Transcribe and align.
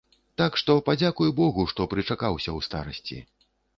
Так 0.41 0.55
што 0.61 0.77
падзякуй 0.87 1.29
богу, 1.41 1.65
што 1.73 1.87
прычакаўся 1.93 2.49
ў 2.57 2.67
старасці. 2.69 3.19